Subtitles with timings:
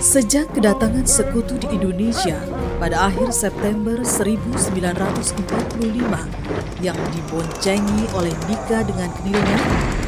[0.00, 2.40] Sejak kedatangan sekutu di Indonesia
[2.80, 5.76] pada akhir September 1945
[6.80, 9.60] yang diboncengi oleh Nika dengan Knilnya,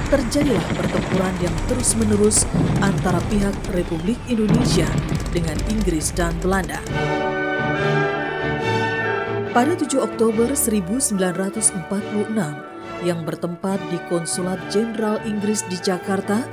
[0.08, 2.48] terjadilah pertempuran yang terus-menerus
[2.80, 4.88] antara pihak Republik Indonesia
[5.28, 6.80] dengan Inggris dan Belanda.
[9.52, 11.84] Pada 7 Oktober 1946
[13.04, 16.48] yang bertempat di Konsulat Jenderal Inggris di Jakarta,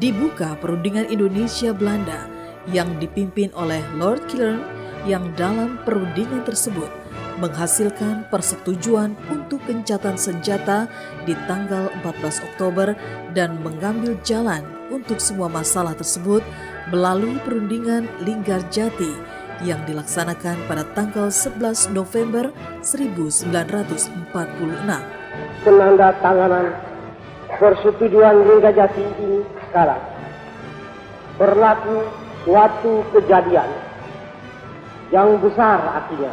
[0.00, 2.37] dibuka perundingan Indonesia-Belanda
[2.72, 4.60] yang dipimpin oleh Lord Killer
[5.06, 6.90] yang dalam perundingan tersebut
[7.38, 10.90] menghasilkan persetujuan untuk gencatan senjata
[11.22, 12.98] di tanggal 14 Oktober
[13.30, 16.42] dan mengambil jalan untuk semua masalah tersebut
[16.90, 19.14] melalui perundingan Linggarjati
[19.62, 22.50] yang dilaksanakan pada tanggal 11 November
[22.82, 24.26] 1946.
[25.62, 26.10] Penanda
[27.58, 30.02] persetujuan Linggarjati ini sekarang
[31.38, 33.68] berlaku suatu kejadian
[35.12, 36.32] yang besar artinya.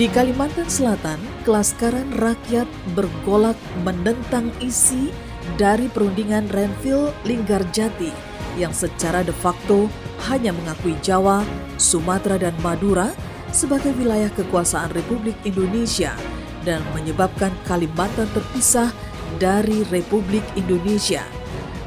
[0.00, 2.64] Di Kalimantan Selatan, kelaskaran rakyat
[2.96, 5.12] bergolak menentang isi
[5.60, 8.08] dari perundingan Renville Linggarjati
[8.56, 9.92] yang secara de facto
[10.32, 11.44] hanya mengakui Jawa,
[11.76, 13.12] Sumatera, dan Madura
[13.52, 16.16] sebagai wilayah kekuasaan Republik Indonesia
[16.64, 18.88] dan menyebabkan Kalimantan terpisah
[19.36, 21.22] dari Republik Indonesia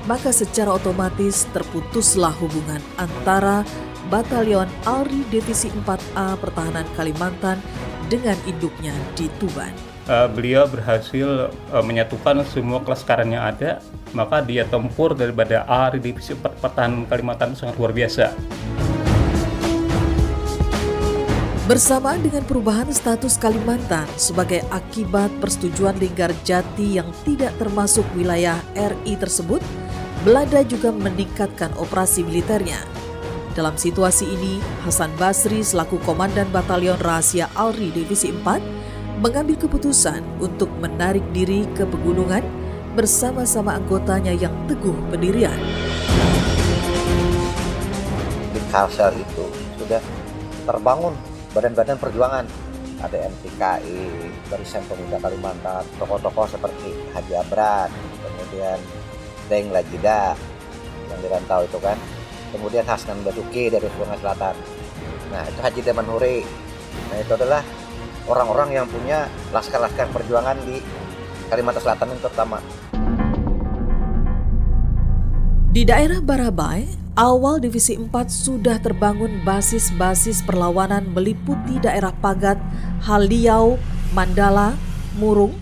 [0.08, 3.68] maka secara otomatis terputuslah hubungan antara
[4.08, 7.60] Batalion Alri Divisi 4A Pertahanan Kalimantan
[8.08, 9.76] dengan induknya di Tuban.
[10.08, 13.84] Uh, beliau berhasil uh, menyatukan semua kelas karan yang ada,
[14.16, 18.32] maka dia tempur daripada Alri Divisi 4 Pertahanan Kalimantan sangat luar biasa.
[21.68, 29.20] Bersamaan dengan perubahan status Kalimantan sebagai akibat persetujuan Linggar Jati yang tidak termasuk wilayah RI
[29.20, 29.60] tersebut,
[30.28, 32.84] Belanda juga meningkatkan operasi militernya.
[33.56, 40.68] Dalam situasi ini, Hasan Basri selaku Komandan Batalion Rahasia Alri Divisi 4 mengambil keputusan untuk
[40.84, 42.44] menarik diri ke pegunungan
[43.00, 45.56] bersama-sama anggotanya yang teguh pendirian.
[48.52, 49.48] Di Kalsel itu
[49.80, 50.04] sudah
[50.68, 51.16] terbangun
[51.56, 52.44] badan-badan perjuangan
[53.00, 57.88] ada MTKI, Barisan Pemuda Kalimantan, tokoh-tokoh seperti Haji Abrat,
[58.20, 58.76] kemudian
[59.48, 60.36] Deng Lajida
[61.12, 61.98] yang dirantau itu kan.
[62.48, 64.56] Kemudian Hasnan Basuki dari Sungai Selatan.
[65.32, 66.44] Nah itu Haji Deman Huri.
[67.12, 67.62] Nah itu adalah
[68.28, 70.80] orang-orang yang punya laskar-laskar perjuangan di
[71.48, 72.60] Kalimantan Selatan yang terutama.
[75.72, 82.58] Di daerah Barabai, awal Divisi 4 sudah terbangun basis-basis perlawanan meliputi daerah Pagat,
[83.06, 83.78] Haliau,
[84.10, 84.74] Mandala,
[85.22, 85.54] Murung,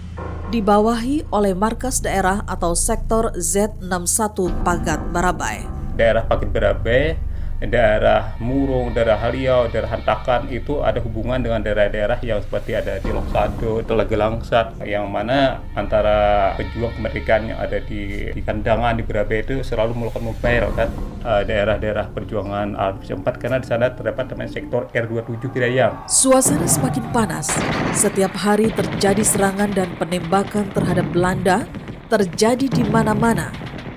[0.54, 5.66] dibawahi oleh markas daerah atau sektor Z61 Pagat Barabai.
[5.98, 7.18] Daerah Pagat Barabai
[7.64, 13.08] daerah Murung, daerah Haliau, daerah Hantakan itu ada hubungan dengan daerah-daerah yang seperti ada di
[13.08, 19.40] Longsado, Telaga Langsat, yang mana antara pejuang kemerdekaan yang ada di, di kandangan di Berabe
[19.40, 20.90] itu selalu melakukan mobile kan
[21.24, 25.94] uh, daerah-daerah perjuangan Alpes 4 karena di sana terdapat namanya sektor R27 Pidayang.
[26.12, 27.48] Suasana semakin panas.
[27.96, 31.64] Setiap hari terjadi serangan dan penembakan terhadap Belanda
[32.12, 33.50] terjadi di mana-mana.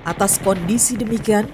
[0.07, 1.45] Atas kondisi demikian,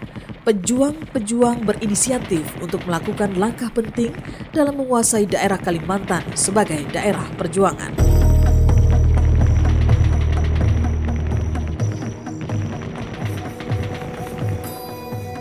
[0.45, 4.13] pejuang-pejuang berinisiatif untuk melakukan langkah penting
[4.53, 7.97] dalam menguasai daerah Kalimantan sebagai daerah perjuangan.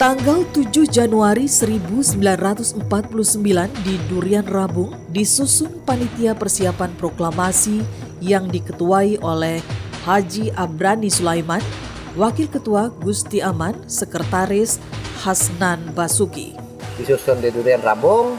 [0.01, 2.83] Tanggal 7 Januari 1949
[3.87, 7.81] di Durian Rabung disusun panitia persiapan proklamasi
[8.21, 9.65] yang diketuai oleh
[10.05, 11.63] Haji Abrani Sulaiman
[12.15, 14.79] Wakil Ketua Gusti Aman, Sekretaris
[15.27, 16.55] Hasnan Basuki.
[16.95, 18.39] Disusun di Durian Rabung,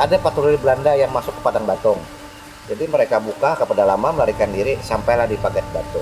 [0.00, 2.00] ada patroli Belanda yang masuk ke Padang Batong.
[2.72, 6.00] Jadi mereka buka ke pedalaman, melarikan diri, sampailah di Pagat Batu.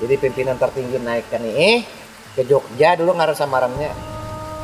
[0.00, 1.84] Jadi pimpinan tertinggi naikkan ini
[2.32, 3.92] ke Jogja dulu ngaruh samarannya.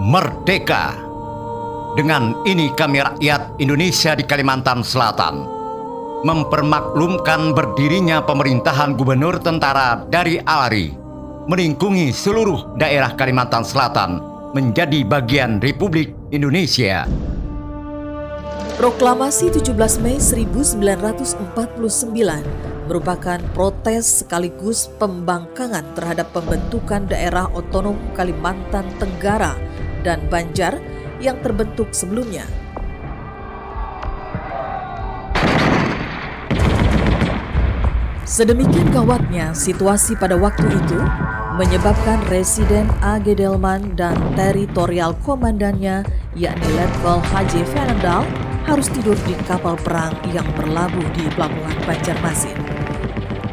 [0.00, 1.09] Merdeka
[1.90, 5.42] Dengan ini kami rakyat Indonesia di Kalimantan Selatan
[6.22, 10.94] mempermaklumkan berdirinya pemerintahan gubernur tentara dari Alari
[11.50, 14.22] melingkungi seluruh daerah Kalimantan Selatan
[14.54, 17.10] menjadi bagian Republik Indonesia.
[18.78, 21.50] Proklamasi 17 Mei 1949
[22.86, 29.58] merupakan protes sekaligus pembangkangan terhadap pembentukan daerah otonom Kalimantan Tenggara
[30.06, 30.78] dan Banjar
[31.20, 32.48] yang terbentuk sebelumnya.
[38.30, 41.00] Sedemikian gawatnya situasi pada waktu itu
[41.58, 43.18] menyebabkan Residen A.
[43.18, 46.06] Delman dan teritorial komandannya
[46.38, 48.22] yakni Letkol Haji Fernandal
[48.70, 52.54] harus tidur di kapal perang yang berlabuh di pelabuhan Banjarmasin.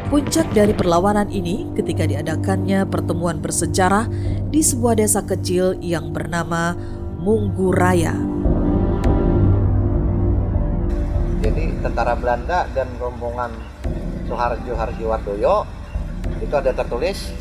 [0.08, 4.08] Puncak dari perlawanan ini ketika diadakannya pertemuan bersejarah
[4.48, 6.72] di sebuah desa kecil yang bernama
[7.18, 8.14] Mungguraya.
[11.42, 13.50] Jadi tentara Belanda dan rombongan
[14.30, 15.66] Soeharjo Harjiwardoyo
[16.38, 17.34] itu ada tertulis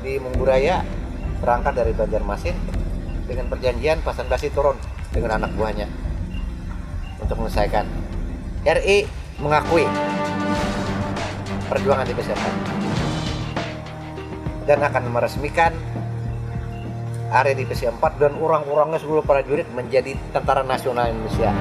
[0.00, 0.80] di Mungguraya
[1.44, 2.56] berangkat dari Banjarmasin
[3.28, 4.80] dengan perjanjian Pasan Basi turun
[5.12, 5.84] dengan anak buahnya
[7.20, 7.84] untuk menyelesaikan.
[8.64, 9.04] RI
[9.36, 9.84] mengakui
[11.68, 12.54] perjuangan di kesehatan
[14.64, 15.76] dan akan meresmikan
[17.28, 21.52] area di 4 dan orang-orangnya seluruh prajurit menjadi tentara nasional Indonesia.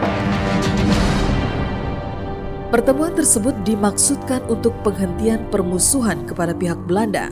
[2.67, 7.31] Pertemuan tersebut dimaksudkan untuk penghentian permusuhan kepada pihak Belanda.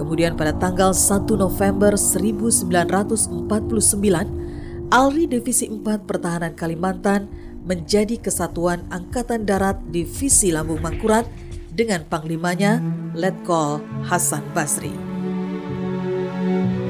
[0.00, 7.28] Kemudian pada tanggal 1 November 1949, Alri Divisi 4 Pertahanan Kalimantan
[7.60, 11.28] menjadi kesatuan Angkatan Darat Divisi Lambung Mangkurat
[11.68, 12.80] dengan panglimanya
[13.12, 15.03] Letkol Hasan Basri.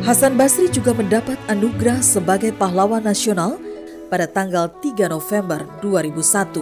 [0.05, 3.57] Hasan Basri juga mendapat anugerah sebagai pahlawan nasional
[4.13, 6.61] pada tanggal 3 November 2001.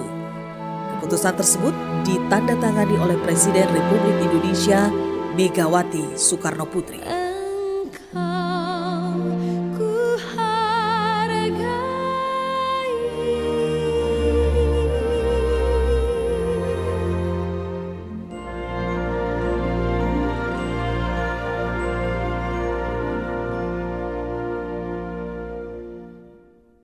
[1.02, 1.74] Keputusan tersebut
[2.06, 4.86] ditandatangani oleh Presiden Republik Indonesia
[5.34, 7.21] Megawati Soekarno Putri.